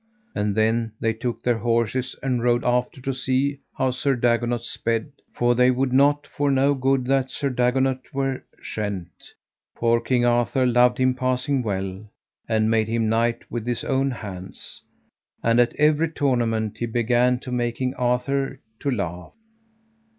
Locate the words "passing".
11.13-11.61